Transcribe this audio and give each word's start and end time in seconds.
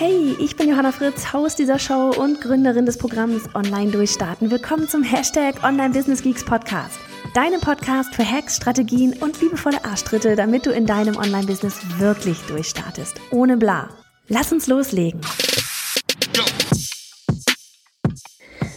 Hey, 0.00 0.36
ich 0.38 0.54
bin 0.54 0.68
Johanna 0.68 0.92
Fritz, 0.92 1.32
Haus 1.32 1.56
dieser 1.56 1.80
Show 1.80 2.10
und 2.16 2.40
Gründerin 2.40 2.86
des 2.86 2.98
Programms 2.98 3.52
Online 3.56 3.90
Durchstarten. 3.90 4.48
Willkommen 4.48 4.88
zum 4.88 5.02
Hashtag 5.02 5.64
Online 5.64 5.92
Business 5.92 6.22
Geeks 6.22 6.44
Podcast. 6.44 7.00
Deinem 7.34 7.60
Podcast 7.60 8.14
für 8.14 8.24
Hacks, 8.24 8.54
Strategien 8.54 9.14
und 9.14 9.40
liebevolle 9.40 9.84
Arschtritte, 9.84 10.36
damit 10.36 10.66
du 10.66 10.70
in 10.70 10.86
deinem 10.86 11.16
Online-Business 11.16 11.80
wirklich 11.98 12.38
durchstartest. 12.42 13.16
Ohne 13.32 13.56
bla. 13.56 13.88
Lass 14.28 14.52
uns 14.52 14.68
loslegen. 14.68 15.20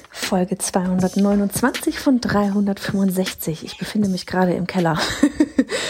Folge 0.09 0.57
229 0.57 1.99
von 1.99 2.19
365. 2.19 3.63
Ich 3.63 3.77
befinde 3.77 4.09
mich 4.09 4.25
gerade 4.25 4.55
im 4.55 4.65
Keller. 4.65 4.97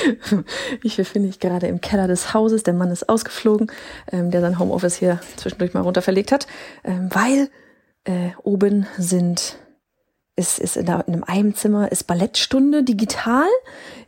ich 0.83 0.97
befinde 0.97 1.27
mich 1.27 1.39
gerade 1.39 1.67
im 1.67 1.81
Keller 1.81 2.07
des 2.07 2.33
Hauses. 2.33 2.63
Der 2.63 2.73
Mann 2.73 2.91
ist 2.91 3.09
ausgeflogen, 3.09 3.71
ähm, 4.11 4.31
der 4.31 4.41
sein 4.41 4.59
Homeoffice 4.59 4.95
hier 4.95 5.19
zwischendurch 5.37 5.73
mal 5.73 5.81
runter 5.81 6.01
verlegt 6.01 6.31
hat, 6.31 6.47
ähm, 6.83 7.09
weil 7.11 7.49
äh, 8.05 8.31
oben 8.43 8.87
sind 8.97 9.57
ist, 10.35 10.59
ist 10.59 10.77
in, 10.77 10.85
der, 10.85 11.07
in 11.07 11.23
einem 11.23 11.55
Zimmer 11.55 11.91
ist 11.91 12.07
Ballettstunde 12.07 12.83
digital, 12.83 13.47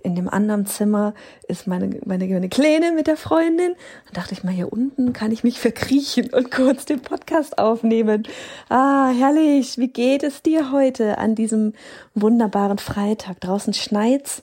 in 0.01 0.15
dem 0.15 0.29
anderen 0.29 0.65
Zimmer 0.65 1.13
ist 1.47 1.67
meine, 1.67 1.99
meine, 2.05 2.25
meine 2.27 2.49
Kleine 2.49 2.91
mit 2.93 3.07
der 3.07 3.17
Freundin. 3.17 3.75
Dann 4.05 4.13
dachte 4.13 4.33
ich 4.33 4.43
mal, 4.43 4.53
hier 4.53 4.71
unten 4.71 5.13
kann 5.13 5.31
ich 5.31 5.43
mich 5.43 5.59
verkriechen 5.59 6.33
und 6.33 6.49
kurz 6.49 6.85
den 6.85 7.01
Podcast 7.01 7.57
aufnehmen. 7.57 8.23
Ah, 8.69 9.09
herrlich, 9.09 9.77
wie 9.77 9.89
geht 9.89 10.23
es 10.23 10.41
dir 10.41 10.71
heute 10.71 11.17
an 11.17 11.35
diesem 11.35 11.73
wunderbaren 12.15 12.79
Freitag? 12.79 13.39
Draußen 13.41 13.73
schneit's 13.73 14.41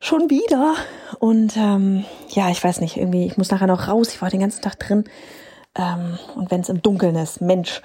schon 0.00 0.30
wieder 0.30 0.74
und 1.18 1.56
ähm, 1.56 2.04
ja, 2.28 2.50
ich 2.50 2.62
weiß 2.62 2.80
nicht, 2.80 2.96
irgendwie, 2.96 3.26
ich 3.26 3.36
muss 3.36 3.50
nachher 3.50 3.66
noch 3.66 3.88
raus, 3.88 4.10
ich 4.10 4.22
war 4.22 4.30
den 4.30 4.40
ganzen 4.40 4.62
Tag 4.62 4.78
drin 4.78 5.04
ähm, 5.74 6.18
und 6.36 6.50
wenn 6.50 6.60
es 6.60 6.68
im 6.68 6.82
Dunkeln 6.82 7.16
ist, 7.16 7.40
Mensch, 7.40 7.82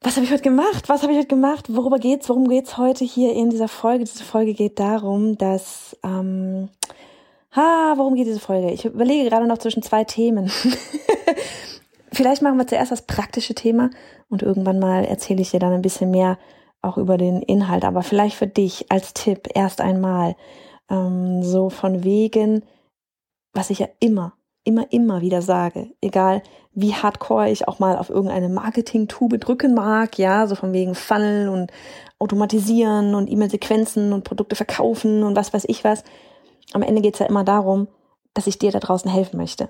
was 0.00 0.16
habe 0.16 0.26
ich 0.26 0.32
heute 0.32 0.42
gemacht? 0.42 0.88
Was 0.88 1.02
habe 1.02 1.12
ich 1.12 1.18
heute 1.18 1.28
gemacht? 1.28 1.66
Worüber 1.72 2.00
geht's? 2.00 2.28
Worum 2.28 2.48
geht's 2.48 2.76
heute 2.76 3.04
hier 3.04 3.34
in 3.34 3.50
dieser 3.50 3.68
Folge? 3.68 4.02
Diese 4.02 4.24
Folge 4.24 4.52
geht 4.52 4.80
darum, 4.80 5.38
dass 5.38 5.96
ähm, 6.02 6.70
ha, 7.54 7.94
worum 7.96 8.16
geht 8.16 8.26
diese 8.26 8.40
Folge? 8.40 8.72
Ich 8.72 8.84
überlege 8.84 9.30
gerade 9.30 9.46
noch 9.46 9.58
zwischen 9.58 9.82
zwei 9.82 10.02
Themen. 10.02 10.50
Vielleicht 12.12 12.42
machen 12.42 12.58
wir 12.58 12.66
zuerst 12.66 12.90
das 12.90 13.02
praktische 13.02 13.54
Thema 13.54 13.90
und 14.28 14.42
irgendwann 14.42 14.78
mal 14.78 15.04
erzähle 15.04 15.40
ich 15.40 15.52
dir 15.52 15.60
dann 15.60 15.72
ein 15.72 15.82
bisschen 15.82 16.10
mehr 16.10 16.36
auch 16.82 16.98
über 16.98 17.16
den 17.16 17.40
Inhalt. 17.40 17.84
Aber 17.84 18.02
vielleicht 18.02 18.36
für 18.36 18.46
dich 18.46 18.90
als 18.90 19.14
Tipp 19.14 19.48
erst 19.54 19.80
einmal 19.80 20.34
ähm, 20.92 21.42
so 21.42 21.70
von 21.70 22.04
wegen, 22.04 22.64
was 23.52 23.70
ich 23.70 23.80
ja 23.80 23.88
immer 23.98 24.34
immer, 24.64 24.92
immer 24.92 25.20
wieder 25.20 25.42
sage, 25.42 25.90
egal 26.00 26.42
wie 26.74 26.94
hardcore 26.94 27.50
ich 27.50 27.68
auch 27.68 27.78
mal 27.78 27.98
auf 27.98 28.08
irgendeine 28.08 28.48
Marketing-Tube 28.48 29.38
drücken 29.38 29.74
mag, 29.74 30.18
ja, 30.18 30.46
so 30.46 30.54
von 30.54 30.72
wegen 30.72 30.94
Funnel 30.94 31.48
und 31.48 31.70
automatisieren 32.18 33.14
und 33.14 33.28
E-Mail-Sequenzen 33.28 34.12
und 34.12 34.24
Produkte 34.24 34.56
verkaufen 34.56 35.22
und 35.22 35.36
was 35.36 35.52
weiß 35.52 35.64
ich 35.66 35.84
was. 35.84 36.04
Am 36.72 36.82
Ende 36.82 37.02
geht's 37.02 37.18
ja 37.18 37.26
immer 37.26 37.44
darum, 37.44 37.88
dass 38.32 38.46
ich 38.46 38.58
dir 38.58 38.70
da 38.70 38.78
draußen 38.78 39.10
helfen 39.10 39.36
möchte. 39.36 39.68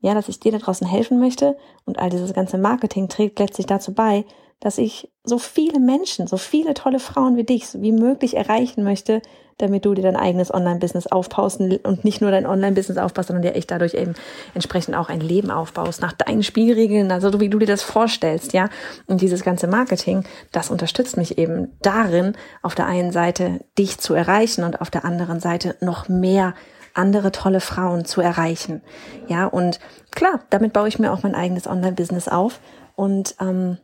Ja, 0.00 0.14
dass 0.14 0.28
ich 0.28 0.40
dir 0.40 0.52
da 0.52 0.58
draußen 0.58 0.86
helfen 0.86 1.18
möchte 1.18 1.58
und 1.84 1.98
all 1.98 2.08
dieses 2.08 2.32
ganze 2.32 2.56
Marketing 2.56 3.08
trägt 3.08 3.38
letztlich 3.38 3.66
dazu 3.66 3.92
bei, 3.92 4.24
dass 4.60 4.78
ich 4.78 5.12
so 5.24 5.38
viele 5.38 5.78
Menschen, 5.78 6.26
so 6.26 6.38
viele 6.38 6.72
tolle 6.72 7.00
Frauen 7.00 7.36
wie 7.36 7.44
dich 7.44 7.66
wie 7.74 7.92
möglich 7.92 8.36
erreichen 8.36 8.82
möchte, 8.82 9.20
damit 9.62 9.84
du 9.84 9.94
dir 9.94 10.02
dein 10.02 10.16
eigenes 10.16 10.52
Online-Business 10.52 11.06
aufbaust 11.06 11.60
und 11.60 12.04
nicht 12.04 12.20
nur 12.20 12.30
dein 12.30 12.46
Online-Business 12.46 12.98
aufbaust, 12.98 13.28
sondern 13.28 13.42
dir 13.42 13.54
echt 13.54 13.70
dadurch 13.70 13.94
eben 13.94 14.14
entsprechend 14.54 14.96
auch 14.96 15.08
ein 15.08 15.20
Leben 15.20 15.50
aufbaust 15.50 16.00
nach 16.00 16.12
deinen 16.12 16.42
Spielregeln, 16.42 17.10
also 17.12 17.40
wie 17.40 17.48
du 17.48 17.58
dir 17.58 17.66
das 17.66 17.82
vorstellst, 17.82 18.52
ja. 18.52 18.68
Und 19.06 19.20
dieses 19.20 19.42
ganze 19.42 19.66
Marketing, 19.66 20.24
das 20.52 20.70
unterstützt 20.70 21.16
mich 21.16 21.38
eben 21.38 21.76
darin, 21.82 22.34
auf 22.62 22.74
der 22.74 22.86
einen 22.86 23.12
Seite 23.12 23.60
dich 23.78 23.98
zu 23.98 24.14
erreichen 24.14 24.64
und 24.64 24.80
auf 24.80 24.90
der 24.90 25.04
anderen 25.04 25.40
Seite 25.40 25.76
noch 25.80 26.08
mehr 26.08 26.54
andere 26.94 27.32
tolle 27.32 27.60
Frauen 27.60 28.04
zu 28.04 28.20
erreichen. 28.20 28.82
Ja, 29.28 29.46
und 29.46 29.78
klar, 30.10 30.40
damit 30.50 30.72
baue 30.72 30.88
ich 30.88 30.98
mir 30.98 31.12
auch 31.12 31.22
mein 31.22 31.34
eigenes 31.34 31.66
Online-Business 31.66 32.28
auf 32.28 32.60
und 32.96 33.36
ähm, 33.40 33.78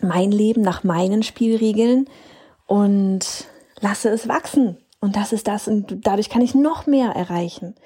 mein 0.00 0.30
Leben 0.30 0.62
nach 0.62 0.84
meinen 0.84 1.22
Spielregeln 1.22 2.08
und 2.66 3.46
lasse 3.80 4.10
es 4.10 4.28
wachsen. 4.28 4.78
Und 5.06 5.14
das 5.14 5.32
ist 5.32 5.46
das. 5.46 5.68
Und 5.68 6.04
dadurch 6.04 6.28
kann 6.28 6.42
ich 6.42 6.56
noch 6.56 6.86
mehr 6.86 7.10
erreichen. 7.10 7.76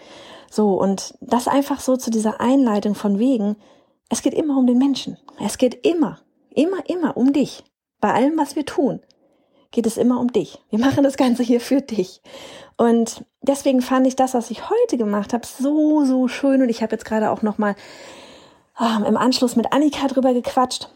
So, 0.51 0.81
und 0.81 1.13
das 1.21 1.49
einfach 1.49 1.79
so 1.79 1.99
zu 1.99 2.11
dieser 2.11 2.41
Einleitung 2.41 2.95
von 2.95 3.19
wegen, 3.19 3.57
es 4.09 4.23
geht 4.23 4.33
immer 4.33 4.57
um 4.57 4.67
den 4.67 4.79
Menschen. 4.79 5.19
Es 5.39 5.59
geht 5.59 5.87
immer, 5.87 6.19
immer, 6.49 6.89
immer 6.89 7.19
um 7.19 7.35
dich. 7.35 7.63
Bei 8.01 8.15
allem, 8.15 8.39
was 8.39 8.57
wir 8.57 8.65
tun, 8.65 9.01
geht 9.71 9.85
es 9.85 9.99
immer 9.99 10.19
um 10.19 10.33
dich. 10.33 10.63
Wir 10.71 10.79
machen 10.79 11.05
das 11.05 11.19
Ganze 11.19 11.43
hier 11.43 11.61
für 11.61 11.83
dich. 11.83 12.23
Und 12.79 13.23
deswegen 13.43 13.83
fand 13.83 14.07
ich 14.07 14.17
das, 14.17 14.33
was 14.33 14.51
ich 14.51 14.71
heute 14.71 14.97
gemacht 14.97 15.35
habe, 15.35 15.47
so, 15.47 16.07
so 16.07 16.27
schön. 16.27 16.63
Und 16.63 16.71
ich 16.71 16.83
habe 16.83 16.93
jetzt 16.93 17.05
gerade 17.05 17.31
auch 17.31 17.43
nochmal 17.43 17.77
ähm, 18.81 19.05
im 19.05 19.19
Anschluss 19.19 19.57
mit 19.57 19.75
Annika 19.75 20.07
drüber 20.07 20.33
gequatscht, 20.33 20.89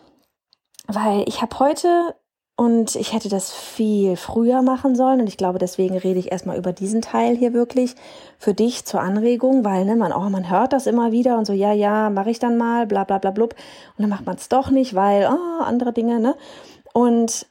weil 0.86 1.28
ich 1.28 1.42
habe 1.42 1.58
heute 1.58 2.14
und 2.56 2.94
ich 2.94 3.12
hätte 3.12 3.28
das 3.28 3.52
viel 3.52 4.16
früher 4.16 4.62
machen 4.62 4.94
sollen. 4.94 5.20
Und 5.20 5.26
ich 5.26 5.36
glaube, 5.36 5.58
deswegen 5.58 5.96
rede 5.98 6.20
ich 6.20 6.30
erstmal 6.30 6.56
über 6.56 6.72
diesen 6.72 7.02
Teil 7.02 7.36
hier 7.36 7.52
wirklich 7.52 7.96
für 8.38 8.54
dich 8.54 8.84
zur 8.84 9.00
Anregung, 9.00 9.64
weil 9.64 9.84
ne, 9.84 9.96
man 9.96 10.12
oh, 10.12 10.30
man 10.30 10.48
hört 10.48 10.72
das 10.72 10.86
immer 10.86 11.10
wieder 11.10 11.36
und 11.36 11.46
so, 11.46 11.52
ja, 11.52 11.72
ja, 11.72 12.10
mache 12.10 12.30
ich 12.30 12.38
dann 12.38 12.56
mal, 12.56 12.86
bla 12.86 13.02
bla 13.02 13.18
bla 13.18 13.32
blub. 13.32 13.54
Und 13.96 14.02
dann 14.02 14.08
macht 14.08 14.24
man 14.24 14.36
es 14.36 14.48
doch 14.48 14.70
nicht, 14.70 14.94
weil, 14.94 15.28
oh, 15.28 15.64
andere 15.64 15.92
Dinge, 15.92 16.20
ne? 16.20 16.36
Und 16.92 17.46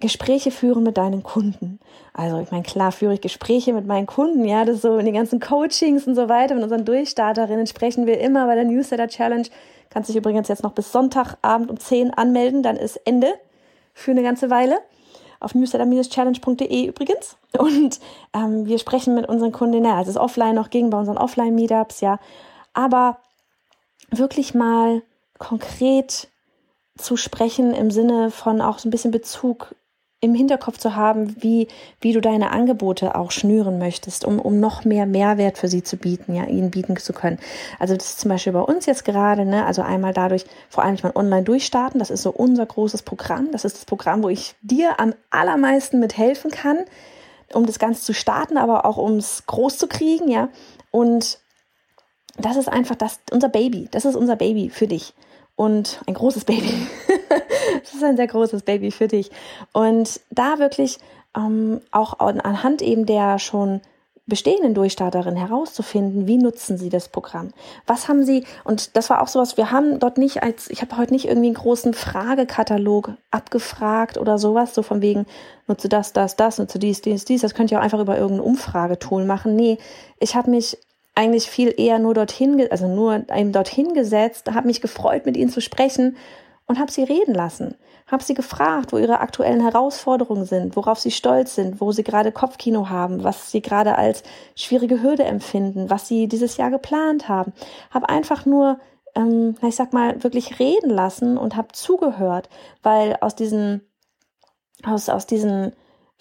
Gespräche 0.00 0.50
führen 0.50 0.82
mit 0.82 0.96
deinen 0.96 1.22
Kunden. 1.22 1.78
Also 2.12 2.40
ich 2.40 2.50
meine, 2.50 2.64
klar 2.64 2.90
führe 2.90 3.14
ich 3.14 3.20
Gespräche 3.20 3.72
mit 3.72 3.86
meinen 3.86 4.06
Kunden, 4.06 4.44
ja, 4.44 4.64
das 4.64 4.82
so 4.82 4.98
in 4.98 5.04
den 5.04 5.14
ganzen 5.14 5.38
Coachings 5.38 6.08
und 6.08 6.16
so 6.16 6.28
weiter, 6.28 6.56
mit 6.56 6.64
unseren 6.64 6.84
Durchstarterinnen 6.84 7.68
sprechen 7.68 8.06
wir 8.06 8.18
immer 8.18 8.46
bei 8.46 8.56
der 8.56 8.64
Newsletter 8.64 9.06
Challenge. 9.06 9.46
Kannst 9.90 10.08
dich 10.08 10.16
übrigens 10.16 10.48
jetzt 10.48 10.64
noch 10.64 10.72
bis 10.72 10.90
Sonntagabend 10.90 11.70
um 11.70 11.78
10 11.78 12.10
anmelden, 12.10 12.64
dann 12.64 12.76
ist 12.76 12.96
Ende 13.04 13.34
für 13.92 14.10
eine 14.10 14.22
ganze 14.22 14.50
Weile. 14.50 14.78
Auf 15.40 15.54
newsletter-challenge.de 15.54 16.86
übrigens. 16.86 17.36
Und 17.58 17.98
ähm, 18.32 18.66
wir 18.66 18.78
sprechen 18.78 19.14
mit 19.14 19.28
unseren 19.28 19.52
Kunden, 19.52 19.84
ja, 19.84 19.96
also 19.96 20.10
es 20.10 20.16
ist 20.16 20.22
offline 20.22 20.54
noch 20.54 20.70
gegen 20.70 20.90
bei 20.90 20.98
unseren 20.98 21.18
Offline-Meetups, 21.18 22.00
ja. 22.00 22.18
Aber 22.74 23.18
wirklich 24.10 24.54
mal 24.54 25.02
konkret 25.38 26.28
zu 26.96 27.16
sprechen 27.16 27.74
im 27.74 27.90
Sinne 27.90 28.30
von 28.30 28.60
auch 28.60 28.78
so 28.78 28.88
ein 28.88 28.90
bisschen 28.90 29.10
Bezug 29.10 29.74
im 30.22 30.36
Hinterkopf 30.36 30.78
zu 30.78 30.94
haben, 30.94 31.34
wie, 31.42 31.66
wie 32.00 32.12
du 32.12 32.20
deine 32.20 32.52
Angebote 32.52 33.16
auch 33.16 33.32
schnüren 33.32 33.78
möchtest, 33.78 34.24
um, 34.24 34.38
um 34.38 34.60
noch 34.60 34.84
mehr 34.84 35.04
Mehrwert 35.04 35.58
für 35.58 35.66
sie 35.66 35.82
zu 35.82 35.96
bieten, 35.96 36.36
ja, 36.36 36.44
ihnen 36.44 36.70
bieten 36.70 36.96
zu 36.96 37.12
können. 37.12 37.40
Also 37.80 37.96
das 37.96 38.10
ist 38.10 38.20
zum 38.20 38.28
Beispiel 38.28 38.52
bei 38.52 38.60
uns 38.60 38.86
jetzt 38.86 39.04
gerade, 39.04 39.44
ne, 39.44 39.66
also 39.66 39.82
einmal 39.82 40.14
dadurch, 40.14 40.44
vor 40.70 40.84
allem 40.84 40.94
ich 40.94 41.04
online 41.04 41.42
durchstarten, 41.42 41.98
das 41.98 42.10
ist 42.10 42.22
so 42.22 42.30
unser 42.30 42.64
großes 42.64 43.02
Programm. 43.02 43.50
Das 43.50 43.64
ist 43.64 43.78
das 43.78 43.84
Programm, 43.84 44.22
wo 44.22 44.28
ich 44.28 44.54
dir 44.62 45.00
am 45.00 45.12
allermeisten 45.30 45.98
mithelfen 45.98 46.52
kann, 46.52 46.78
um 47.52 47.66
das 47.66 47.80
Ganze 47.80 48.02
zu 48.02 48.14
starten, 48.14 48.58
aber 48.58 48.86
auch 48.86 48.98
um 48.98 49.16
es 49.16 49.44
groß 49.46 49.76
zu 49.76 49.88
kriegen, 49.88 50.28
ja. 50.28 50.50
Und 50.92 51.40
das 52.38 52.56
ist 52.56 52.68
einfach 52.68 52.94
das, 52.94 53.18
unser 53.32 53.48
Baby. 53.48 53.88
Das 53.90 54.04
ist 54.04 54.14
unser 54.14 54.36
Baby 54.36 54.70
für 54.70 54.86
dich 54.86 55.14
und 55.56 56.00
ein 56.06 56.14
großes 56.14 56.44
Baby. 56.44 56.72
das 57.82 57.94
ist 57.94 58.04
ein 58.04 58.16
sehr 58.16 58.26
großes 58.26 58.62
Baby 58.62 58.90
für 58.90 59.08
dich. 59.08 59.30
Und 59.72 60.20
da 60.30 60.58
wirklich 60.58 60.98
ähm, 61.36 61.80
auch 61.90 62.18
anhand 62.18 62.82
eben 62.82 63.06
der 63.06 63.38
schon 63.38 63.80
bestehenden 64.26 64.72
Durchstarterin 64.72 65.34
herauszufinden, 65.34 66.28
wie 66.28 66.38
nutzen 66.38 66.78
sie 66.78 66.88
das 66.88 67.08
Programm? 67.08 67.52
Was 67.86 68.08
haben 68.08 68.24
sie, 68.24 68.44
und 68.62 68.96
das 68.96 69.10
war 69.10 69.20
auch 69.20 69.26
sowas, 69.26 69.56
wir 69.56 69.72
haben 69.72 69.98
dort 69.98 70.16
nicht 70.16 70.44
als, 70.44 70.70
ich 70.70 70.80
habe 70.80 70.96
heute 70.96 71.12
nicht 71.12 71.26
irgendwie 71.26 71.48
einen 71.48 71.56
großen 71.56 71.92
Fragekatalog 71.92 73.14
abgefragt 73.32 74.18
oder 74.18 74.38
sowas, 74.38 74.74
so 74.74 74.82
von 74.82 75.02
wegen, 75.02 75.26
nutze 75.66 75.88
das, 75.88 76.12
das, 76.12 76.36
das, 76.36 76.58
nutze 76.58 76.78
dies, 76.78 77.02
dies, 77.02 77.24
dies, 77.24 77.42
das 77.42 77.54
könnt 77.54 77.72
ihr 77.72 77.80
auch 77.80 77.82
einfach 77.82 77.98
über 77.98 78.16
irgendein 78.16 78.46
Umfragetool 78.46 79.24
machen. 79.24 79.56
Nee, 79.56 79.78
ich 80.20 80.36
habe 80.36 80.50
mich 80.50 80.78
eigentlich 81.16 81.50
viel 81.50 81.74
eher 81.76 81.98
nur 81.98 82.14
dorthin, 82.14 82.64
also 82.70 82.86
nur 82.86 83.24
eben 83.34 83.52
dorthin 83.52 83.92
gesetzt, 83.92 84.50
habe 84.54 84.68
mich 84.68 84.80
gefreut, 84.80 85.26
mit 85.26 85.36
ihnen 85.36 85.50
zu 85.50 85.60
sprechen 85.60 86.16
und 86.66 86.78
habe 86.78 86.90
sie 86.90 87.02
reden 87.02 87.34
lassen. 87.34 87.76
Habe 88.06 88.22
sie 88.22 88.34
gefragt, 88.34 88.92
wo 88.92 88.98
ihre 88.98 89.20
aktuellen 89.20 89.60
Herausforderungen 89.60 90.44
sind, 90.44 90.76
worauf 90.76 90.98
sie 90.98 91.10
stolz 91.10 91.54
sind, 91.54 91.80
wo 91.80 91.92
sie 91.92 92.02
gerade 92.02 92.32
Kopfkino 92.32 92.88
haben, 92.88 93.24
was 93.24 93.50
sie 93.50 93.62
gerade 93.62 93.96
als 93.96 94.22
schwierige 94.54 95.02
Hürde 95.02 95.24
empfinden, 95.24 95.90
was 95.90 96.08
sie 96.08 96.28
dieses 96.28 96.56
Jahr 96.56 96.70
geplant 96.70 97.28
haben. 97.28 97.52
Habe 97.90 98.08
einfach 98.08 98.46
nur, 98.46 98.78
ähm, 99.14 99.54
ich 99.66 99.76
sag 99.76 99.92
mal, 99.92 100.22
wirklich 100.22 100.58
reden 100.58 100.90
lassen 100.90 101.38
und 101.38 101.56
habe 101.56 101.68
zugehört, 101.72 102.48
weil 102.82 103.16
aus 103.20 103.34
diesen, 103.34 103.82
aus, 104.84 105.08
aus 105.08 105.26
diesen 105.26 105.72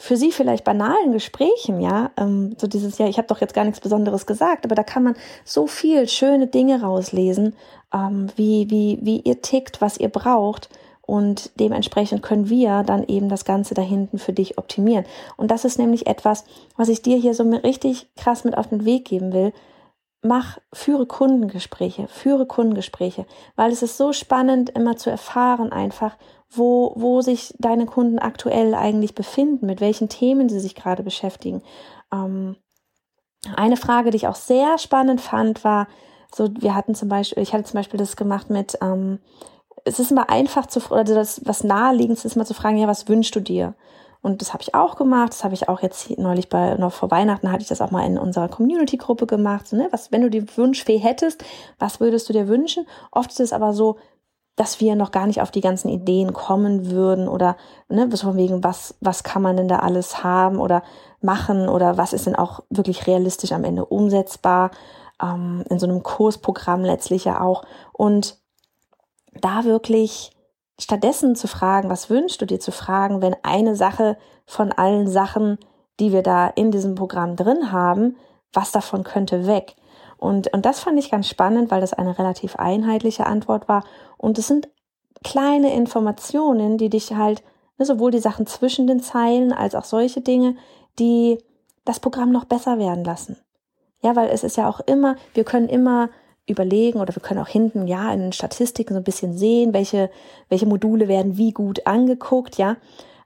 für 0.01 0.18
sie 0.18 0.31
vielleicht 0.31 0.63
banalen 0.63 1.12
Gesprächen, 1.12 1.80
ja, 1.80 2.09
ähm, 2.18 2.56
so 2.57 2.65
dieses, 2.65 2.98
ja, 2.98 3.06
ich 3.06 3.18
habe 3.18 3.27
doch 3.27 3.39
jetzt 3.39 3.53
gar 3.53 3.65
nichts 3.65 3.80
Besonderes 3.80 4.25
gesagt, 4.25 4.65
aber 4.65 4.74
da 4.74 4.81
kann 4.81 5.03
man 5.03 5.15
so 5.45 5.68
viel 5.68 6.07
schöne 6.07 6.48
Dinge 6.48 6.81
rauslesen, 6.81 7.56
ähm, 7.94 8.27
wie, 8.36 8.68
wie, 8.71 8.98
wie 9.03 9.19
ihr 9.19 9.44
tickt, 9.44 9.80
was 9.80 9.98
ihr 9.98 10.09
braucht. 10.09 10.69
Und 11.03 11.51
dementsprechend 11.59 12.24
können 12.24 12.50
wir 12.50 12.81
dann 12.81 13.03
eben 13.03 13.30
das 13.30 13.45
Ganze 13.45 13.75
da 13.75 13.83
hinten 13.83 14.18
für 14.18 14.33
dich 14.33 14.57
optimieren. 14.57 15.06
Und 15.38 15.51
das 15.51 15.65
ist 15.65 15.77
nämlich 15.77 16.07
etwas, 16.07 16.45
was 16.75 16.89
ich 16.89 17.04
dir 17.04 17.18
hier 17.18 17.36
so 17.36 17.44
richtig 17.44 18.07
krass 18.15 18.44
mit 18.44 18.57
auf 18.57 18.69
den 18.69 18.86
Weg 18.86 19.06
geben 19.06 19.33
will. 19.33 19.54
Mach, 20.24 20.57
führe 20.74 21.06
Kundengespräche, 21.06 22.07
führe 22.07 22.47
Kundengespräche, 22.47 23.27
weil 23.56 23.71
es 23.71 23.83
ist 23.83 23.97
so 23.97 24.13
spannend, 24.13 24.71
immer 24.71 24.97
zu 24.97 25.12
erfahren 25.12 25.71
einfach, 25.71 26.18
wo, 26.51 26.94
wo 26.95 27.21
sich 27.21 27.53
deine 27.59 27.86
Kunden 27.86 28.19
aktuell 28.19 28.75
eigentlich 28.75 29.15
befinden, 29.15 29.65
mit 29.65 29.81
welchen 29.81 30.09
Themen 30.09 30.50
sie 30.50 30.59
sich 30.59 30.75
gerade 30.75 31.01
beschäftigen. 31.01 31.62
Ähm, 32.12 32.57
eine 33.56 33.77
Frage, 33.77 34.12
die 34.12 34.18
ich 34.18 34.27
auch 34.27 34.36
sehr 34.36 34.77
spannend 34.77 35.21
fand, 35.21 35.63
war, 35.63 35.88
so, 36.33 36.50
wir 36.59 36.75
hatten 36.75 36.94
zum 36.94 37.09
Beispiel, 37.09 37.42
ich 37.42 37.53
hatte 37.53 37.63
zum 37.63 37.80
Beispiel 37.80 37.98
das 37.98 38.15
gemacht 38.15 38.50
mit, 38.50 38.77
ähm, 38.81 39.19
es 39.83 40.00
ist 40.00 40.12
immer 40.12 40.30
einfach 40.30 40.68
zu, 40.68 40.80
oder 40.92 41.03
das, 41.03 41.42
was 41.45 41.63
naheliegendste 41.63 42.27
ist, 42.27 42.36
mal 42.36 42.45
zu 42.45 42.54
fragen, 42.54 42.77
ja, 42.77 42.88
was 42.88 43.07
wünschst 43.07 43.36
du 43.36 43.39
dir? 43.39 43.74
Und 44.21 44.42
das 44.42 44.54
habe 44.54 44.62
ich 44.62 44.75
auch 44.75 44.95
gemacht. 44.97 45.30
Das 45.31 45.44
habe 45.44 45.56
ich 45.56 45.68
auch 45.68 45.81
jetzt 45.81 46.18
neulich 46.18 46.47
bei, 46.47 46.75
noch 46.75 46.94
vor 46.94 47.09
Weihnachten 47.09 47.51
hatte 47.51 47.63
ich 47.63 47.68
das 47.68 47.81
auch 47.81 47.89
mal 47.89 48.06
in 48.06 48.19
unserer 48.19 48.50
Community-Gruppe 48.50 49.25
gemacht. 49.25 49.68
So, 49.68 49.75
ne? 49.75 49.88
Was, 49.92 50.12
wenn 50.12 50.21
du 50.21 50.30
die 50.30 50.45
Wunschfee 50.57 51.00
hättest, 51.00 51.44
was 51.80 52.00
würdest 52.00 52.30
du 52.30 52.33
dir 52.33 52.47
wünschen? 52.47 52.86
Oft 53.12 53.31
ist 53.31 53.39
es 53.39 53.54
aber 53.54 53.74
so, 53.74 53.97
dass 54.61 54.79
wir 54.79 54.95
noch 54.95 55.09
gar 55.09 55.25
nicht 55.25 55.41
auf 55.41 55.49
die 55.49 55.59
ganzen 55.59 55.89
Ideen 55.89 56.33
kommen 56.33 56.91
würden 56.91 57.27
oder 57.27 57.57
ne, 57.89 58.07
von 58.15 58.37
wegen, 58.37 58.63
was, 58.63 58.93
was 58.99 59.23
kann 59.23 59.41
man 59.41 59.57
denn 59.57 59.67
da 59.67 59.77
alles 59.77 60.23
haben 60.23 60.59
oder 60.59 60.83
machen 61.19 61.67
oder 61.67 61.97
was 61.97 62.13
ist 62.13 62.27
denn 62.27 62.35
auch 62.35 62.59
wirklich 62.69 63.07
realistisch 63.07 63.53
am 63.53 63.63
Ende 63.63 63.85
umsetzbar, 63.85 64.69
ähm, 65.19 65.63
in 65.67 65.79
so 65.79 65.87
einem 65.87 66.03
Kursprogramm 66.03 66.83
letztlich 66.83 67.25
ja 67.25 67.41
auch. 67.41 67.63
Und 67.91 68.37
da 69.33 69.63
wirklich 69.63 70.29
stattdessen 70.79 71.35
zu 71.35 71.47
fragen, 71.47 71.89
was 71.89 72.11
wünschst 72.11 72.39
du 72.39 72.45
dir 72.45 72.59
zu 72.59 72.71
fragen, 72.71 73.23
wenn 73.23 73.35
eine 73.41 73.75
Sache 73.75 74.15
von 74.45 74.71
allen 74.71 75.07
Sachen, 75.07 75.57
die 75.99 76.11
wir 76.11 76.21
da 76.21 76.45
in 76.45 76.69
diesem 76.69 76.93
Programm 76.93 77.35
drin 77.35 77.71
haben, 77.71 78.15
was 78.53 78.71
davon 78.71 79.03
könnte 79.03 79.47
weg? 79.47 79.75
Und, 80.21 80.53
und 80.53 80.68
das 80.68 80.79
fand 80.79 81.00
ich 81.00 81.09
ganz 81.09 81.27
spannend, 81.27 81.71
weil 81.71 81.81
das 81.81 81.94
eine 81.94 82.19
relativ 82.19 82.56
einheitliche 82.57 83.25
Antwort 83.25 83.68
war. 83.68 83.83
Und 84.18 84.38
es 84.38 84.47
sind 84.47 84.69
kleine 85.23 85.73
Informationen, 85.73 86.77
die 86.77 86.91
dich 86.91 87.15
halt, 87.15 87.41
ne, 87.79 87.88
sowohl 87.88 88.12
die 88.12 88.19
Sachen 88.19 88.45
zwischen 88.45 88.85
den 88.85 89.00
Zeilen 89.00 89.51
als 89.51 89.73
auch 89.73 89.83
solche 89.83 90.21
Dinge, 90.21 90.56
die 91.00 91.39
das 91.85 92.00
Programm 92.00 92.31
noch 92.31 92.45
besser 92.45 92.77
werden 92.77 93.03
lassen. 93.03 93.38
Ja, 94.03 94.15
weil 94.15 94.29
es 94.29 94.44
ist 94.44 94.57
ja 94.57 94.69
auch 94.69 94.79
immer, 94.81 95.15
wir 95.33 95.44
können 95.44 95.68
immer 95.68 96.12
überlegen 96.45 97.00
oder 97.00 97.15
wir 97.15 97.21
können 97.23 97.39
auch 97.39 97.47
hinten 97.47 97.88
ja 97.88 98.13
in 98.13 98.19
den 98.19 98.33
Statistiken 98.33 98.94
so 98.94 99.00
ein 99.00 99.03
bisschen 99.03 99.35
sehen, 99.35 99.73
welche 99.73 100.12
welche 100.50 100.68
Module 100.68 101.07
werden 101.07 101.38
wie 101.38 101.51
gut 101.51 101.88
angeguckt, 101.88 102.59
ja, 102.59 102.77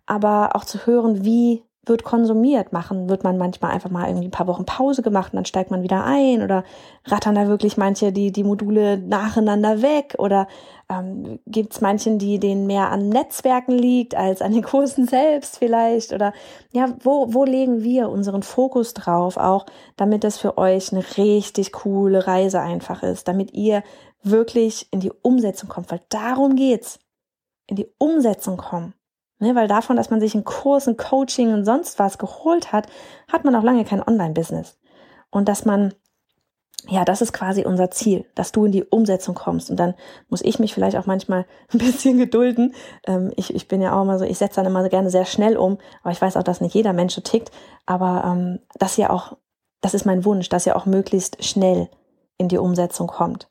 aber 0.06 0.56
auch 0.56 0.63
zu 0.63 0.86
hören, 0.86 1.25
wie 1.25 1.63
wird 1.85 2.03
konsumiert. 2.03 2.73
Machen 2.73 3.09
wird 3.09 3.23
man 3.23 3.37
manchmal 3.37 3.71
einfach 3.71 3.89
mal 3.89 4.07
irgendwie 4.07 4.27
ein 4.27 4.31
paar 4.31 4.47
Wochen 4.47 4.65
Pause 4.65 5.01
gemacht 5.01 5.33
und 5.33 5.37
dann 5.37 5.45
steigt 5.45 5.71
man 5.71 5.83
wieder 5.83 6.03
ein 6.03 6.41
oder 6.41 6.63
rattern 7.05 7.35
da 7.35 7.47
wirklich 7.47 7.77
manche 7.77 8.11
die, 8.11 8.31
die 8.31 8.43
Module 8.43 8.97
nacheinander 8.97 9.81
weg 9.81 10.15
oder 10.17 10.47
ähm, 10.89 11.39
gibt 11.45 11.73
es 11.73 11.81
manchen, 11.81 12.19
die 12.19 12.39
denen 12.39 12.67
mehr 12.67 12.89
an 12.91 13.09
Netzwerken 13.09 13.71
liegt 13.71 14.15
als 14.15 14.41
an 14.41 14.53
den 14.53 14.63
Kursen 14.63 15.07
selbst 15.07 15.57
vielleicht 15.57 16.13
oder 16.13 16.33
ja, 16.71 16.89
wo, 17.01 17.33
wo 17.33 17.43
legen 17.43 17.83
wir 17.83 18.09
unseren 18.09 18.43
Fokus 18.43 18.93
drauf 18.93 19.37
auch, 19.37 19.65
damit 19.95 20.23
das 20.23 20.37
für 20.37 20.57
euch 20.57 20.91
eine 20.91 21.03
richtig 21.17 21.71
coole 21.71 22.27
Reise 22.27 22.59
einfach 22.59 23.03
ist, 23.03 23.27
damit 23.27 23.53
ihr 23.53 23.83
wirklich 24.23 24.87
in 24.91 24.99
die 24.99 25.11
Umsetzung 25.21 25.69
kommt, 25.69 25.91
weil 25.91 26.01
darum 26.09 26.55
geht's. 26.55 26.99
In 27.67 27.77
die 27.77 27.87
Umsetzung 27.97 28.57
kommen. 28.57 28.93
Ne, 29.39 29.53
weil 29.53 29.67
davon, 29.67 29.97
dass 29.97 30.09
man 30.09 30.21
sich 30.21 30.33
einen 30.33 30.45
Kurs, 30.45 30.87
ein 30.87 30.95
Coaching 30.95 31.53
und 31.53 31.65
sonst 31.65 31.99
was 31.99 32.17
geholt 32.17 32.71
hat, 32.71 32.87
hat 33.29 33.43
man 33.43 33.55
auch 33.55 33.63
lange 33.63 33.83
kein 33.83 34.01
Online-Business. 34.01 34.77
Und 35.29 35.49
dass 35.49 35.65
man, 35.65 35.93
ja, 36.87 37.03
das 37.03 37.21
ist 37.21 37.33
quasi 37.33 37.65
unser 37.65 37.91
Ziel, 37.91 38.25
dass 38.35 38.53
du 38.53 38.63
in 38.63 38.71
die 38.71 38.85
Umsetzung 38.85 39.35
kommst. 39.35 39.69
Und 39.69 39.77
dann 39.77 39.93
muss 40.29 40.41
ich 40.41 40.57
mich 40.59 40.73
vielleicht 40.73 40.95
auch 40.95 41.05
manchmal 41.05 41.45
ein 41.73 41.79
bisschen 41.79 42.17
gedulden. 42.17 42.73
Ähm, 43.05 43.33
ich, 43.35 43.53
ich 43.53 43.67
bin 43.67 43.81
ja 43.81 43.97
auch 43.97 44.03
immer 44.03 44.17
so, 44.17 44.23
ich 44.23 44.37
setze 44.37 44.55
dann 44.55 44.67
immer 44.67 44.83
so 44.83 44.89
gerne 44.89 45.09
sehr 45.09 45.25
schnell 45.25 45.57
um, 45.57 45.79
aber 46.01 46.11
ich 46.11 46.21
weiß 46.21 46.37
auch, 46.37 46.43
dass 46.43 46.61
nicht 46.61 46.73
jeder 46.73 46.93
Mensch 46.93 47.13
so 47.13 47.21
tickt. 47.21 47.51
Aber 47.85 48.23
ähm, 48.25 48.59
dass 48.79 48.97
ihr 48.97 49.11
auch, 49.11 49.35
das 49.81 49.93
ist 49.93 50.05
mein 50.05 50.23
Wunsch, 50.23 50.47
dass 50.47 50.65
ihr 50.65 50.77
auch 50.77 50.85
möglichst 50.85 51.43
schnell 51.43 51.89
in 52.37 52.47
die 52.47 52.57
Umsetzung 52.57 53.07
kommt. 53.07 53.49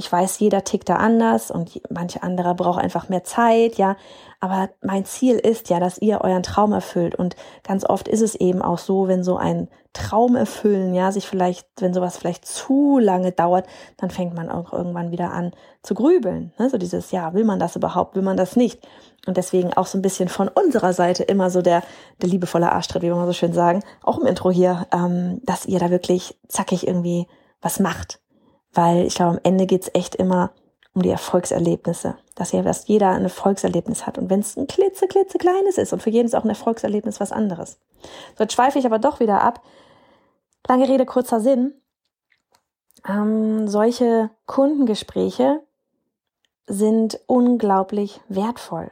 Ich 0.00 0.10
weiß, 0.12 0.38
jeder 0.38 0.62
tickt 0.62 0.88
da 0.88 0.94
anders 0.94 1.50
und 1.50 1.82
manche 1.90 2.22
andere 2.22 2.54
braucht 2.54 2.80
einfach 2.80 3.08
mehr 3.08 3.24
Zeit, 3.24 3.78
ja. 3.78 3.96
Aber 4.38 4.70
mein 4.80 5.04
Ziel 5.04 5.34
ist 5.34 5.70
ja, 5.70 5.80
dass 5.80 5.98
ihr 5.98 6.20
euren 6.20 6.44
Traum 6.44 6.72
erfüllt. 6.72 7.16
Und 7.16 7.34
ganz 7.64 7.84
oft 7.84 8.06
ist 8.06 8.20
es 8.20 8.36
eben 8.36 8.62
auch 8.62 8.78
so, 8.78 9.08
wenn 9.08 9.24
so 9.24 9.36
ein 9.38 9.66
Traum 9.94 10.36
erfüllen, 10.36 10.94
ja, 10.94 11.10
sich 11.10 11.26
vielleicht, 11.26 11.66
wenn 11.80 11.94
sowas 11.94 12.16
vielleicht 12.16 12.46
zu 12.46 13.00
lange 13.00 13.32
dauert, 13.32 13.66
dann 13.96 14.10
fängt 14.10 14.34
man 14.34 14.50
auch 14.50 14.72
irgendwann 14.72 15.10
wieder 15.10 15.32
an 15.32 15.50
zu 15.82 15.94
grübeln. 15.94 16.52
Ne? 16.60 16.70
So 16.70 16.78
dieses, 16.78 17.10
ja, 17.10 17.34
will 17.34 17.44
man 17.44 17.58
das 17.58 17.74
überhaupt, 17.74 18.14
will 18.14 18.22
man 18.22 18.36
das 18.36 18.54
nicht? 18.54 18.86
Und 19.26 19.36
deswegen 19.36 19.74
auch 19.74 19.86
so 19.86 19.98
ein 19.98 20.02
bisschen 20.02 20.28
von 20.28 20.46
unserer 20.46 20.92
Seite 20.92 21.24
immer 21.24 21.50
so 21.50 21.60
der, 21.60 21.82
der 22.22 22.28
liebevolle 22.28 22.70
Arschtritt, 22.70 23.02
wie 23.02 23.08
wir 23.08 23.16
mal 23.16 23.26
so 23.26 23.32
schön 23.32 23.52
sagen, 23.52 23.82
auch 24.04 24.18
im 24.18 24.28
Intro 24.28 24.52
hier, 24.52 24.86
ähm, 24.94 25.40
dass 25.42 25.66
ihr 25.66 25.80
da 25.80 25.90
wirklich 25.90 26.38
zackig 26.46 26.86
irgendwie 26.86 27.26
was 27.60 27.80
macht 27.80 28.20
weil 28.72 29.06
ich 29.06 29.14
glaube, 29.14 29.32
am 29.32 29.40
Ende 29.42 29.66
geht's 29.66 29.90
echt 29.94 30.14
immer 30.14 30.52
um 30.94 31.02
die 31.02 31.10
Erfolgserlebnisse, 31.10 32.16
dass 32.34 32.52
ja 32.52 32.62
dass 32.62 32.88
jeder 32.88 33.10
ein 33.10 33.22
Erfolgserlebnis 33.22 34.06
hat 34.06 34.18
und 34.18 34.30
wenn 34.30 34.40
es 34.40 34.56
ein 34.56 34.66
klitze, 34.66 35.06
klitze 35.06 35.38
kleines 35.38 35.78
ist 35.78 35.92
und 35.92 36.02
für 36.02 36.10
jeden 36.10 36.26
ist 36.26 36.34
auch 36.34 36.44
ein 36.44 36.50
Erfolgserlebnis 36.50 37.20
was 37.20 37.32
anderes. 37.32 37.78
So, 38.36 38.44
jetzt 38.44 38.54
schweife 38.54 38.78
ich 38.78 38.86
aber 38.86 38.98
doch 38.98 39.20
wieder 39.20 39.42
ab. 39.42 39.62
Lange 40.66 40.88
Rede, 40.88 41.06
kurzer 41.06 41.40
Sinn. 41.40 41.74
Ähm, 43.08 43.68
solche 43.68 44.30
Kundengespräche 44.46 45.62
sind 46.66 47.20
unglaublich 47.26 48.20
wertvoll. 48.28 48.90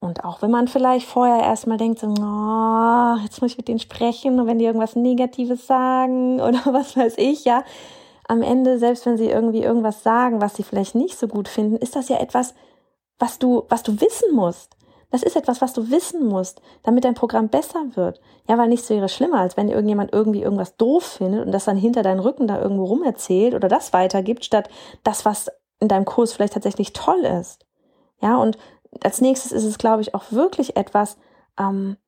Und 0.00 0.24
auch 0.24 0.42
wenn 0.42 0.50
man 0.50 0.66
vielleicht 0.66 1.06
vorher 1.06 1.44
erstmal 1.44 1.78
denkt, 1.78 2.00
so, 2.00 2.08
oh, 2.08 3.16
jetzt 3.22 3.40
muss 3.40 3.52
ich 3.52 3.56
mit 3.56 3.68
denen 3.68 3.78
sprechen 3.78 4.40
und 4.40 4.48
wenn 4.48 4.58
die 4.58 4.64
irgendwas 4.64 4.96
Negatives 4.96 5.66
sagen 5.66 6.40
oder 6.40 6.60
was 6.66 6.96
weiß 6.96 7.14
ich, 7.18 7.44
ja, 7.44 7.62
am 8.28 8.42
Ende, 8.42 8.78
selbst 8.78 9.06
wenn 9.06 9.16
sie 9.16 9.28
irgendwie 9.28 9.62
irgendwas 9.62 10.02
sagen, 10.02 10.40
was 10.40 10.54
sie 10.54 10.62
vielleicht 10.62 10.94
nicht 10.94 11.18
so 11.18 11.28
gut 11.28 11.48
finden, 11.48 11.76
ist 11.76 11.96
das 11.96 12.08
ja 12.08 12.18
etwas, 12.18 12.54
was 13.18 13.38
du, 13.38 13.64
was 13.68 13.82
du 13.82 14.00
wissen 14.00 14.34
musst. 14.34 14.76
Das 15.10 15.22
ist 15.22 15.36
etwas, 15.36 15.60
was 15.60 15.74
du 15.74 15.90
wissen 15.90 16.26
musst, 16.26 16.62
damit 16.82 17.04
dein 17.04 17.14
Programm 17.14 17.48
besser 17.48 17.84
wird. 17.94 18.20
Ja, 18.48 18.56
weil 18.56 18.68
nichts 18.68 18.88
wäre 18.88 19.10
schlimmer, 19.10 19.40
als 19.40 19.58
wenn 19.58 19.68
irgendjemand 19.68 20.12
irgendwie 20.12 20.42
irgendwas 20.42 20.76
doof 20.76 21.04
findet 21.04 21.44
und 21.44 21.52
das 21.52 21.66
dann 21.66 21.76
hinter 21.76 22.02
deinen 22.02 22.20
Rücken 22.20 22.46
da 22.46 22.60
irgendwo 22.60 22.84
rumerzählt 22.84 23.54
oder 23.54 23.68
das 23.68 23.92
weitergibt, 23.92 24.44
statt 24.44 24.70
das, 25.04 25.26
was 25.26 25.50
in 25.80 25.88
deinem 25.88 26.06
Kurs 26.06 26.32
vielleicht 26.32 26.54
tatsächlich 26.54 26.94
toll 26.94 27.20
ist. 27.20 27.66
Ja, 28.22 28.36
und 28.36 28.56
als 29.02 29.20
nächstes 29.20 29.52
ist 29.52 29.64
es, 29.64 29.76
glaube 29.76 30.00
ich, 30.00 30.14
auch 30.14 30.32
wirklich 30.32 30.76
etwas, 30.76 31.18
ähm, 31.58 31.98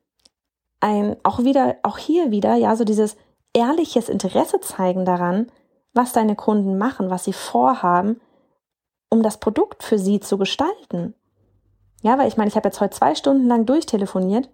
ein, 0.81 1.17
auch 1.23 1.41
wieder, 1.41 1.77
auch 1.83 1.99
hier 1.99 2.31
wieder, 2.31 2.55
ja, 2.55 2.75
so 2.77 2.85
dieses 2.85 3.17
ehrliches 3.53 4.09
Interesse 4.09 4.61
zeigen 4.61 5.05
daran, 5.05 5.51
was 5.95 6.13
deine 6.13 6.37
Kunden 6.37 6.77
machen, 6.77 7.11
was 7.11 7.25
sie 7.25 7.33
vorhaben, 7.33 8.21
um 9.09 9.23
das 9.23 9.39
Produkt 9.39 9.83
für 9.83 9.99
sie 9.99 10.21
zu 10.21 10.37
gestalten. 10.39 11.15
Ja, 12.03 12.19
weil 12.19 12.29
ich 12.29 12.37
meine, 12.37 12.49
ich 12.49 12.57
habe 12.57 12.69
jetzt 12.69 12.81
heute 12.81 12.95
zwei 12.95 13.15
Stunden 13.15 13.47
lang 13.47 13.65
durchtelefoniert, 13.65 14.51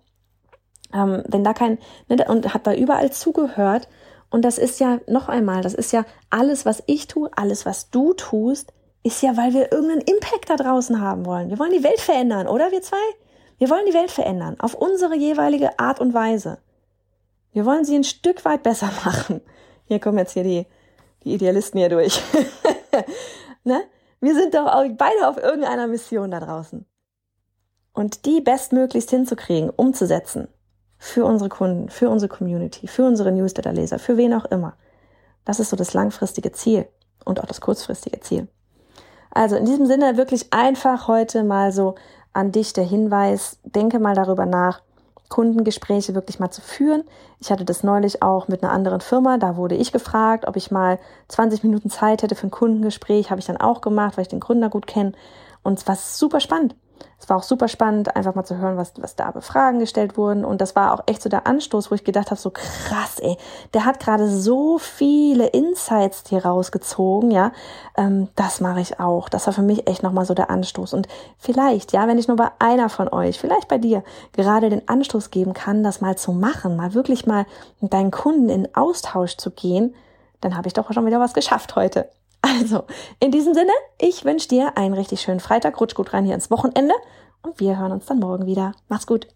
ähm, 0.92 1.24
wenn 1.26 1.42
da 1.42 1.54
kein, 1.54 1.78
ne, 2.08 2.24
und 2.28 2.52
habe 2.54 2.62
da 2.62 2.74
überall 2.74 3.10
zugehört. 3.10 3.88
Und 4.30 4.44
das 4.44 4.58
ist 4.58 4.78
ja 4.78 5.00
noch 5.08 5.28
einmal, 5.28 5.62
das 5.62 5.74
ist 5.74 5.92
ja 5.92 6.04
alles, 6.28 6.64
was 6.64 6.82
ich 6.86 7.08
tue, 7.08 7.28
alles, 7.34 7.66
was 7.66 7.90
du 7.90 8.12
tust, 8.12 8.72
ist 9.02 9.22
ja, 9.22 9.36
weil 9.36 9.54
wir 9.54 9.72
irgendeinen 9.72 10.02
Impact 10.02 10.50
da 10.50 10.56
draußen 10.56 11.00
haben 11.00 11.26
wollen. 11.26 11.50
Wir 11.50 11.58
wollen 11.58 11.72
die 11.72 11.82
Welt 11.82 12.00
verändern, 12.00 12.46
oder 12.46 12.70
wir 12.70 12.82
zwei? 12.82 12.96
Wir 13.58 13.68
wollen 13.68 13.86
die 13.86 13.94
Welt 13.94 14.10
verändern, 14.10 14.56
auf 14.60 14.74
unsere 14.74 15.16
jeweilige 15.16 15.78
Art 15.78 16.00
und 16.00 16.14
Weise. 16.14 16.58
Wir 17.52 17.66
wollen 17.66 17.84
sie 17.84 17.96
ein 17.96 18.04
Stück 18.04 18.44
weit 18.44 18.62
besser 18.62 18.90
machen. 19.04 19.40
Hier 19.86 19.98
kommen 19.98 20.18
jetzt 20.18 20.34
hier 20.34 20.44
die, 20.44 20.66
die 21.24 21.34
Idealisten 21.34 21.78
hier 21.78 21.88
durch. 21.88 22.20
ne? 23.64 23.82
Wir 24.20 24.34
sind 24.34 24.54
doch 24.54 24.66
beide 24.96 25.28
auf 25.28 25.38
irgendeiner 25.38 25.86
Mission 25.86 26.30
da 26.30 26.40
draußen. 26.40 26.86
und 27.92 28.24
die 28.26 28.40
bestmöglichst 28.40 29.10
hinzukriegen, 29.10 29.70
umzusetzen 29.70 30.48
für 30.98 31.24
unsere 31.24 31.48
Kunden, 31.48 31.88
für 31.88 32.10
unsere 32.10 32.28
Community, 32.28 32.86
für 32.86 33.04
unsere 33.04 33.32
Newsletter-Leser, 33.32 33.98
für 33.98 34.16
wen 34.16 34.34
auch 34.34 34.44
immer. 34.44 34.74
Das 35.44 35.58
ist 35.58 35.70
so 35.70 35.76
das 35.76 35.94
langfristige 35.94 36.52
Ziel 36.52 36.86
und 37.24 37.40
auch 37.40 37.46
das 37.46 37.60
kurzfristige 37.60 38.20
Ziel. 38.20 38.48
Also 39.30 39.56
in 39.56 39.64
diesem 39.64 39.86
Sinne 39.86 40.16
wirklich 40.16 40.52
einfach 40.52 41.08
heute 41.08 41.42
mal 41.44 41.72
so 41.72 41.94
an 42.32 42.52
dich 42.52 42.72
der 42.72 42.84
Hinweis, 42.84 43.58
denke 43.64 43.98
mal 43.98 44.14
darüber 44.14 44.46
nach, 44.46 44.82
Kundengespräche 45.30 46.14
wirklich 46.14 46.38
mal 46.38 46.50
zu 46.50 46.60
führen. 46.60 47.04
Ich 47.40 47.50
hatte 47.50 47.64
das 47.64 47.82
neulich 47.82 48.22
auch 48.22 48.48
mit 48.48 48.62
einer 48.62 48.72
anderen 48.72 49.00
Firma, 49.00 49.38
da 49.38 49.56
wurde 49.56 49.76
ich 49.76 49.92
gefragt, 49.92 50.46
ob 50.46 50.56
ich 50.56 50.70
mal 50.70 50.98
20 51.28 51.64
Minuten 51.64 51.88
Zeit 51.88 52.22
hätte 52.22 52.34
für 52.34 52.48
ein 52.48 52.50
Kundengespräch, 52.50 53.30
habe 53.30 53.40
ich 53.40 53.46
dann 53.46 53.56
auch 53.56 53.80
gemacht, 53.80 54.18
weil 54.18 54.22
ich 54.22 54.28
den 54.28 54.40
Gründer 54.40 54.68
gut 54.68 54.86
kenne 54.86 55.12
und 55.62 55.78
es 55.78 55.86
war 55.86 55.96
super 55.96 56.40
spannend. 56.40 56.74
Es 57.18 57.28
war 57.28 57.36
auch 57.36 57.42
super 57.42 57.68
spannend, 57.68 58.16
einfach 58.16 58.34
mal 58.34 58.44
zu 58.44 58.56
hören, 58.56 58.78
was, 58.78 58.94
was 58.96 59.14
da 59.14 59.30
für 59.32 59.42
Fragen 59.42 59.78
gestellt 59.78 60.16
wurden. 60.16 60.44
Und 60.44 60.60
das 60.60 60.74
war 60.74 60.94
auch 60.94 61.02
echt 61.06 61.22
so 61.22 61.28
der 61.28 61.46
Anstoß, 61.46 61.90
wo 61.90 61.94
ich 61.94 62.04
gedacht 62.04 62.30
habe, 62.30 62.40
so 62.40 62.50
krass, 62.50 63.18
ey, 63.20 63.36
der 63.74 63.84
hat 63.84 64.00
gerade 64.00 64.28
so 64.28 64.78
viele 64.78 65.48
Insights 65.48 66.24
hier 66.28 66.44
rausgezogen, 66.44 67.30
ja. 67.30 67.52
Ähm, 67.96 68.28
das 68.36 68.60
mache 68.60 68.80
ich 68.80 69.00
auch. 69.00 69.28
Das 69.28 69.46
war 69.46 69.52
für 69.52 69.62
mich 69.62 69.86
echt 69.86 70.02
nochmal 70.02 70.24
so 70.24 70.34
der 70.34 70.50
Anstoß. 70.50 70.94
Und 70.94 71.08
vielleicht, 71.38 71.92
ja, 71.92 72.08
wenn 72.08 72.18
ich 72.18 72.28
nur 72.28 72.38
bei 72.38 72.48
einer 72.58 72.88
von 72.88 73.08
euch, 73.08 73.38
vielleicht 73.38 73.68
bei 73.68 73.78
dir, 73.78 74.02
gerade 74.32 74.70
den 74.70 74.88
Anstoß 74.88 75.30
geben 75.30 75.52
kann, 75.52 75.82
das 75.82 76.00
mal 76.00 76.16
zu 76.16 76.32
machen, 76.32 76.76
mal 76.76 76.94
wirklich 76.94 77.26
mal 77.26 77.44
mit 77.80 77.92
deinen 77.92 78.10
Kunden 78.10 78.48
in 78.48 78.74
Austausch 78.74 79.36
zu 79.36 79.50
gehen, 79.50 79.94
dann 80.40 80.56
habe 80.56 80.68
ich 80.68 80.74
doch 80.74 80.90
schon 80.92 81.06
wieder 81.06 81.20
was 81.20 81.34
geschafft 81.34 81.76
heute. 81.76 82.08
Also, 82.42 82.84
in 83.20 83.30
diesem 83.30 83.54
Sinne, 83.54 83.72
ich 83.98 84.24
wünsche 84.24 84.48
dir 84.48 84.76
einen 84.76 84.94
richtig 84.94 85.20
schönen 85.20 85.40
Freitag. 85.40 85.80
Rutsch 85.80 85.94
gut 85.94 86.12
rein 86.12 86.24
hier 86.24 86.34
ins 86.34 86.50
Wochenende 86.50 86.94
und 87.42 87.60
wir 87.60 87.78
hören 87.78 87.92
uns 87.92 88.06
dann 88.06 88.18
morgen 88.18 88.46
wieder. 88.46 88.72
Mach's 88.88 89.06
gut. 89.06 89.26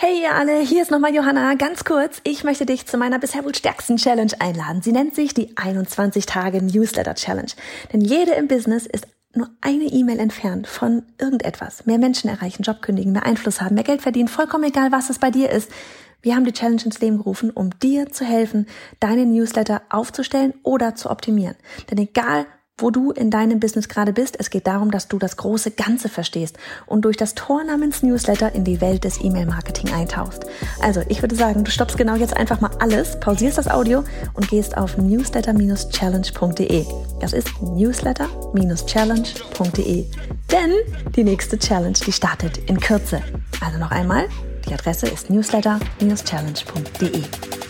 Hey 0.00 0.22
ihr 0.22 0.32
alle, 0.32 0.60
hier 0.60 0.82
ist 0.82 0.92
nochmal 0.92 1.12
Johanna. 1.12 1.54
Ganz 1.54 1.84
kurz, 1.84 2.20
ich 2.22 2.44
möchte 2.44 2.64
dich 2.64 2.86
zu 2.86 2.96
meiner 2.98 3.18
bisher 3.18 3.44
wohl 3.44 3.54
stärksten 3.54 3.96
Challenge 3.96 4.30
einladen. 4.38 4.80
Sie 4.80 4.92
nennt 4.92 5.16
sich 5.16 5.34
die 5.34 5.56
21 5.56 6.24
Tage 6.24 6.62
Newsletter 6.62 7.16
Challenge. 7.16 7.50
Denn 7.92 8.02
jede 8.02 8.30
im 8.34 8.46
Business 8.46 8.86
ist 8.86 9.08
nur 9.34 9.50
eine 9.60 9.86
E-Mail 9.86 10.20
entfernt 10.20 10.68
von 10.68 11.02
irgendetwas. 11.18 11.84
Mehr 11.84 11.98
Menschen 11.98 12.30
erreichen, 12.30 12.62
Job 12.62 12.80
kündigen, 12.80 13.12
mehr 13.12 13.26
Einfluss 13.26 13.60
haben, 13.60 13.74
mehr 13.74 13.82
Geld 13.82 14.00
verdienen, 14.00 14.28
vollkommen 14.28 14.64
egal, 14.64 14.92
was 14.92 15.10
es 15.10 15.18
bei 15.18 15.32
dir 15.32 15.50
ist. 15.50 15.70
Wir 16.20 16.34
haben 16.34 16.44
die 16.44 16.52
Challenge 16.52 16.82
ins 16.84 17.00
Leben 17.00 17.18
gerufen, 17.18 17.50
um 17.50 17.70
dir 17.78 18.10
zu 18.10 18.24
helfen, 18.24 18.66
deine 18.98 19.24
Newsletter 19.24 19.82
aufzustellen 19.88 20.52
oder 20.64 20.96
zu 20.96 21.10
optimieren. 21.10 21.54
Denn 21.90 21.98
egal, 21.98 22.46
wo 22.76 22.90
du 22.90 23.12
in 23.12 23.30
deinem 23.30 23.60
Business 23.60 23.88
gerade 23.88 24.12
bist, 24.12 24.34
es 24.38 24.50
geht 24.50 24.66
darum, 24.66 24.90
dass 24.90 25.08
du 25.08 25.18
das 25.18 25.36
große 25.36 25.70
Ganze 25.72 26.08
verstehst 26.08 26.56
und 26.86 27.04
durch 27.04 27.16
das 27.16 27.34
Tor 27.34 27.62
namens 27.64 28.02
Newsletter 28.02 28.52
in 28.52 28.64
die 28.64 28.80
Welt 28.80 29.04
des 29.04 29.22
E-Mail-Marketing 29.22 29.92
eintauchst. 29.92 30.46
Also, 30.80 31.02
ich 31.08 31.22
würde 31.22 31.36
sagen, 31.36 31.64
du 31.64 31.70
stoppst 31.70 31.98
genau 31.98 32.14
jetzt 32.14 32.34
einfach 32.36 32.60
mal 32.60 32.70
alles, 32.80 33.20
pausierst 33.20 33.58
das 33.58 33.68
Audio 33.68 34.02
und 34.34 34.48
gehst 34.48 34.76
auf 34.76 34.96
newsletter-challenge.de. 34.96 36.84
Das 37.20 37.32
ist 37.32 37.62
newsletter-challenge.de. 37.62 40.06
Denn 40.50 40.72
die 41.14 41.24
nächste 41.24 41.58
Challenge, 41.58 41.98
die 42.06 42.12
startet 42.12 42.58
in 42.68 42.80
Kürze. 42.80 43.20
Also 43.60 43.78
noch 43.78 43.90
einmal 43.90 44.28
die 44.68 44.74
Adresse 44.74 45.06
ist 45.06 45.30
newsletter-challenge.de. 45.30 47.67